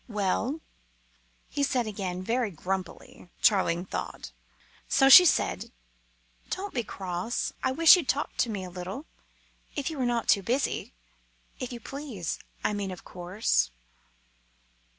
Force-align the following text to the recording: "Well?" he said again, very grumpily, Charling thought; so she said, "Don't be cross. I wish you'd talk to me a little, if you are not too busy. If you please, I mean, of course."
"Well?" 0.09 0.61
he 1.47 1.61
said 1.61 1.85
again, 1.85 2.23
very 2.23 2.49
grumpily, 2.49 3.29
Charling 3.39 3.85
thought; 3.87 4.31
so 4.87 5.09
she 5.09 5.25
said, 5.25 5.71
"Don't 6.49 6.73
be 6.73 6.83
cross. 6.83 7.53
I 7.61 7.71
wish 7.71 7.95
you'd 7.95 8.09
talk 8.09 8.35
to 8.37 8.49
me 8.49 8.63
a 8.63 8.71
little, 8.71 9.05
if 9.75 9.91
you 9.91 9.99
are 10.01 10.05
not 10.07 10.27
too 10.27 10.41
busy. 10.41 10.95
If 11.59 11.71
you 11.71 11.79
please, 11.79 12.39
I 12.63 12.73
mean, 12.73 12.89
of 12.89 13.03
course." 13.03 13.69